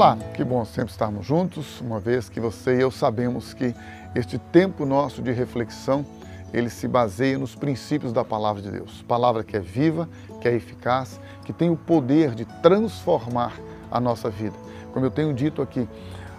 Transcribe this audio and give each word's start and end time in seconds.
Olá, 0.00 0.16
que 0.32 0.42
bom 0.42 0.64
sempre 0.64 0.90
estarmos 0.92 1.26
juntos, 1.26 1.78
uma 1.82 2.00
vez 2.00 2.26
que 2.26 2.40
você 2.40 2.78
e 2.78 2.80
eu 2.80 2.90
sabemos 2.90 3.52
que 3.52 3.74
este 4.14 4.38
tempo 4.38 4.86
nosso 4.86 5.20
de 5.20 5.30
reflexão, 5.30 6.06
ele 6.54 6.70
se 6.70 6.88
baseia 6.88 7.36
nos 7.36 7.54
princípios 7.54 8.10
da 8.10 8.24
palavra 8.24 8.62
de 8.62 8.70
Deus. 8.70 9.02
Palavra 9.02 9.44
que 9.44 9.58
é 9.58 9.60
viva, 9.60 10.08
que 10.40 10.48
é 10.48 10.54
eficaz, 10.54 11.20
que 11.44 11.52
tem 11.52 11.68
o 11.68 11.76
poder 11.76 12.34
de 12.34 12.46
transformar 12.62 13.52
a 13.90 14.00
nossa 14.00 14.30
vida. 14.30 14.56
Como 14.94 15.04
eu 15.04 15.10
tenho 15.10 15.34
dito 15.34 15.60
aqui, 15.60 15.86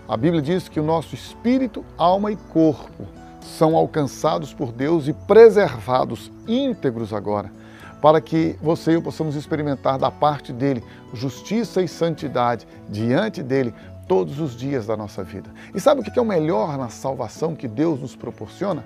a 0.09 0.17
Bíblia 0.17 0.41
diz 0.41 0.67
que 0.67 0.80
o 0.80 0.84
nosso 0.84 1.13
espírito, 1.13 1.85
alma 1.99 2.31
e 2.31 2.35
corpo 2.35 3.05
são 3.41 3.75
alcançados 3.75 4.55
por 4.55 4.71
Deus 4.71 5.07
e 5.07 5.13
preservados 5.13 6.31
íntegros 6.48 7.13
agora 7.13 7.52
para 8.01 8.19
que 8.19 8.57
você 8.61 8.91
e 8.91 8.93
eu 8.95 9.01
possamos 9.01 9.35
experimentar 9.35 9.97
da 9.99 10.09
parte 10.09 10.51
dele 10.51 10.83
justiça 11.13 11.81
e 11.81 11.87
santidade 11.87 12.67
diante 12.89 13.43
dele 13.43 13.73
todos 14.07 14.39
os 14.39 14.57
dias 14.57 14.87
da 14.87 14.97
nossa 14.97 15.23
vida. 15.23 15.49
E 15.73 15.79
sabe 15.79 16.01
o 16.01 16.03
que 16.03 16.17
é 16.17 16.21
o 16.21 16.25
melhor 16.25 16.77
na 16.77 16.89
salvação 16.89 17.55
que 17.55 17.67
Deus 17.67 17.99
nos 17.99 18.15
proporciona? 18.15 18.83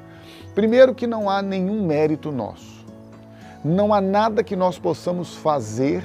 Primeiro, 0.53 0.93
que 0.93 1.07
não 1.07 1.29
há 1.29 1.41
nenhum 1.41 1.85
mérito 1.85 2.31
nosso. 2.31 2.85
Não 3.63 3.93
há 3.93 3.99
nada 3.99 4.43
que 4.43 4.55
nós 4.55 4.77
possamos 4.77 5.35
fazer 5.35 6.03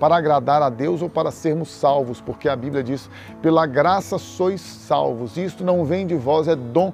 para 0.00 0.16
agradar 0.16 0.62
a 0.62 0.70
Deus 0.70 1.02
ou 1.02 1.08
para 1.08 1.30
sermos 1.30 1.68
salvos, 1.68 2.20
porque 2.20 2.48
a 2.48 2.56
Bíblia 2.56 2.82
diz: 2.82 3.10
pela 3.42 3.66
graça 3.66 4.18
sois 4.18 4.60
salvos. 4.60 5.36
Isto 5.36 5.64
não 5.64 5.84
vem 5.84 6.06
de 6.06 6.14
vós, 6.14 6.48
é 6.48 6.56
dom 6.56 6.92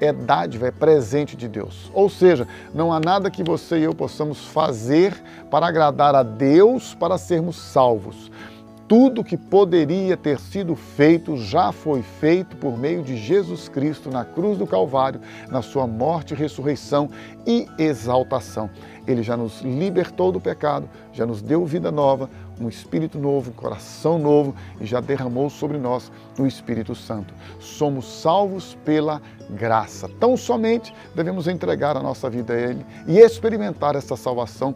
é 0.00 0.12
dádiva, 0.12 0.68
é 0.68 0.70
presente 0.70 1.36
de 1.36 1.48
Deus. 1.48 1.90
Ou 1.92 2.08
seja, 2.08 2.46
não 2.74 2.92
há 2.92 3.00
nada 3.00 3.30
que 3.30 3.42
você 3.42 3.78
e 3.78 3.84
eu 3.84 3.94
possamos 3.94 4.44
fazer 4.46 5.14
para 5.50 5.66
agradar 5.66 6.14
a 6.14 6.22
Deus 6.22 6.94
para 6.94 7.18
sermos 7.18 7.56
salvos. 7.56 8.30
Tudo 8.86 9.24
que 9.24 9.36
poderia 9.36 10.14
ter 10.14 10.38
sido 10.38 10.76
feito 10.76 11.38
já 11.38 11.72
foi 11.72 12.02
feito 12.02 12.54
por 12.56 12.76
meio 12.76 13.02
de 13.02 13.16
Jesus 13.16 13.66
Cristo 13.66 14.10
na 14.10 14.26
cruz 14.26 14.58
do 14.58 14.66
Calvário, 14.66 15.20
na 15.48 15.62
sua 15.62 15.86
morte, 15.86 16.34
ressurreição 16.34 17.08
e 17.46 17.66
exaltação. 17.78 18.68
Ele 19.06 19.22
já 19.22 19.36
nos 19.36 19.60
libertou 19.60 20.32
do 20.32 20.40
pecado, 20.40 20.88
já 21.12 21.26
nos 21.26 21.42
deu 21.42 21.64
vida 21.66 21.90
nova, 21.90 22.28
um 22.60 22.68
espírito 22.68 23.18
novo, 23.18 23.50
um 23.50 23.54
coração 23.54 24.18
novo 24.18 24.54
e 24.80 24.86
já 24.86 25.00
derramou 25.00 25.50
sobre 25.50 25.78
nós 25.78 26.10
o 26.38 26.46
Espírito 26.46 26.94
Santo. 26.94 27.34
Somos 27.60 28.06
salvos 28.06 28.76
pela 28.84 29.20
graça. 29.50 30.08
Tão 30.20 30.36
somente 30.36 30.94
devemos 31.14 31.48
entregar 31.48 31.96
a 31.96 32.02
nossa 32.02 32.30
vida 32.30 32.54
a 32.54 32.58
Ele 32.58 32.84
e 33.06 33.18
experimentar 33.18 33.96
essa 33.96 34.16
salvação 34.16 34.74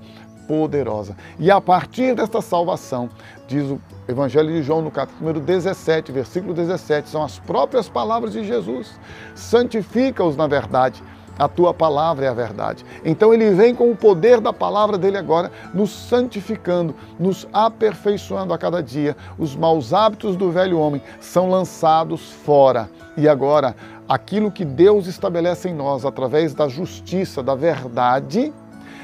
poderosa. 0.49 1.15
E 1.39 1.51
a 1.51 1.61
partir 1.61 2.15
desta 2.15 2.41
salvação, 2.41 3.11
diz 3.47 3.71
o 3.71 3.81
Evangelho 4.09 4.49
de 4.49 4.63
João 4.63 4.81
no 4.81 4.91
capítulo 4.91 5.27
número 5.27 5.45
17, 5.45 6.11
versículo 6.11 6.55
17, 6.55 7.11
são 7.11 7.23
as 7.23 7.39
próprias 7.39 7.89
palavras 7.89 8.33
de 8.33 8.43
Jesus. 8.43 8.99
Santifica-os 9.35 10.37
na 10.37 10.47
verdade. 10.47 11.03
A 11.39 11.47
tua 11.47 11.73
palavra 11.73 12.27
é 12.27 12.29
a 12.29 12.35
verdade. 12.35 12.85
Então 13.05 13.33
ele 13.33 13.51
vem 13.51 13.75
com 13.75 13.91
o 13.91 13.97
poder 13.97 14.41
da 14.41 14.53
palavra 14.53 14.99
dele 14.99 15.17
agora, 15.17 15.53
nos 15.73 15.91
santificando, 15.91 16.95
nos 17.19 17.47
aperfeiçoando 17.53 18.53
a 18.53 18.59
cada 18.59 18.83
dia. 18.83 19.17
Os 19.39 19.55
maus 19.55 19.93
hábitos 19.95 20.37
do 20.37 20.51
velho 20.51 20.79
homem 20.79 21.01
são 21.21 21.49
lançados 21.49 22.31
fora. 22.31 22.91
E 23.17 23.29
agora, 23.29 23.77
aquilo 24.09 24.51
que 24.51 24.65
Deus 24.65 25.07
estabelece 25.07 25.69
em 25.69 25.75
nós 25.75 26.05
através 26.05 26.55
da 26.55 26.69
justiça, 26.69 27.43
da 27.43 27.55
verdade, 27.55 28.53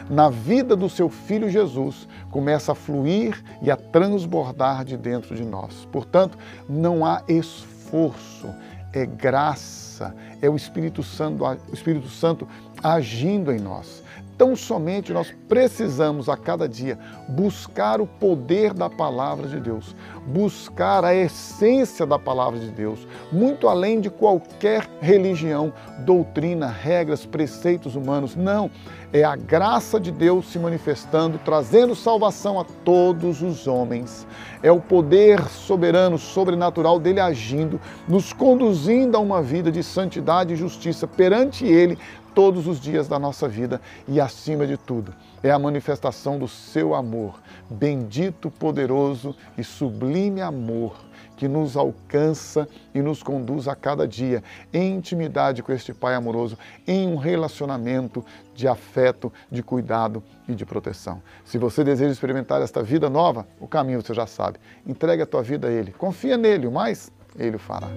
na 0.08 0.28
vida 0.28 0.76
do 0.76 0.88
seu 0.88 1.08
filho 1.08 1.48
Jesus 1.48 2.06
começa 2.30 2.72
a 2.72 2.74
fluir 2.74 3.42
e 3.62 3.70
a 3.70 3.76
transbordar 3.76 4.84
de 4.84 4.96
dentro 4.96 5.34
de 5.34 5.44
nós. 5.44 5.88
Portanto, 5.90 6.36
não 6.68 7.06
há 7.06 7.22
esforço, 7.26 8.48
é 8.94 9.06
graça, 9.06 10.14
é 10.40 10.48
o 10.48 10.56
Espírito 10.56 11.02
Santo, 11.02 11.44
o 11.44 11.74
Espírito 11.74 12.08
Santo 12.08 12.48
agindo 12.82 13.50
em 13.52 13.58
nós. 13.58 14.03
Tão 14.36 14.56
somente 14.56 15.12
nós 15.12 15.32
precisamos 15.48 16.28
a 16.28 16.36
cada 16.36 16.68
dia 16.68 16.98
buscar 17.28 18.00
o 18.00 18.06
poder 18.06 18.74
da 18.74 18.90
palavra 18.90 19.46
de 19.46 19.60
Deus, 19.60 19.94
buscar 20.26 21.04
a 21.04 21.14
essência 21.14 22.04
da 22.04 22.18
palavra 22.18 22.58
de 22.58 22.70
Deus, 22.70 23.06
muito 23.30 23.68
além 23.68 24.00
de 24.00 24.10
qualquer 24.10 24.88
religião, 25.00 25.72
doutrina, 26.00 26.66
regras, 26.66 27.24
preceitos 27.24 27.94
humanos. 27.94 28.34
Não, 28.34 28.70
é 29.12 29.22
a 29.22 29.36
graça 29.36 30.00
de 30.00 30.10
Deus 30.10 30.50
se 30.50 30.58
manifestando, 30.58 31.38
trazendo 31.44 31.94
salvação 31.94 32.58
a 32.58 32.64
todos 32.84 33.40
os 33.40 33.68
homens. 33.68 34.26
É 34.60 34.72
o 34.72 34.80
poder 34.80 35.40
soberano, 35.48 36.18
sobrenatural 36.18 36.98
dele 36.98 37.20
agindo, 37.20 37.80
nos 38.08 38.32
conduzindo 38.32 39.16
a 39.16 39.20
uma 39.20 39.40
vida 39.40 39.70
de 39.70 39.84
santidade 39.84 40.54
e 40.54 40.56
justiça 40.56 41.06
perante 41.06 41.64
ele 41.64 41.96
todos 42.34 42.66
os 42.66 42.80
dias 42.80 43.08
da 43.08 43.18
nossa 43.18 43.48
vida 43.48 43.80
e, 44.08 44.20
acima 44.20 44.66
de 44.66 44.76
tudo, 44.76 45.14
é 45.42 45.50
a 45.50 45.58
manifestação 45.58 46.38
do 46.38 46.48
seu 46.48 46.94
amor, 46.94 47.40
bendito, 47.70 48.50
poderoso 48.50 49.34
e 49.56 49.64
sublime 49.64 50.40
amor 50.40 50.96
que 51.36 51.48
nos 51.48 51.76
alcança 51.76 52.68
e 52.94 53.02
nos 53.02 53.22
conduz 53.22 53.66
a 53.68 53.74
cada 53.74 54.06
dia 54.06 54.42
em 54.72 54.94
intimidade 54.94 55.62
com 55.62 55.72
este 55.72 55.92
Pai 55.92 56.14
amoroso, 56.14 56.56
em 56.86 57.08
um 57.08 57.16
relacionamento 57.16 58.24
de 58.54 58.68
afeto, 58.68 59.32
de 59.50 59.62
cuidado 59.62 60.22
e 60.48 60.54
de 60.54 60.64
proteção. 60.64 61.20
Se 61.44 61.58
você 61.58 61.82
deseja 61.82 62.12
experimentar 62.12 62.62
esta 62.62 62.82
vida 62.82 63.10
nova, 63.10 63.46
o 63.60 63.66
caminho 63.66 64.02
você 64.02 64.14
já 64.14 64.26
sabe. 64.26 64.58
Entregue 64.86 65.22
a 65.22 65.26
tua 65.26 65.42
vida 65.42 65.68
a 65.68 65.72
Ele, 65.72 65.92
confia 65.92 66.36
nele, 66.36 66.66
o 66.66 66.72
mais 66.72 67.10
Ele 67.36 67.56
o 67.56 67.58
fará. 67.58 67.88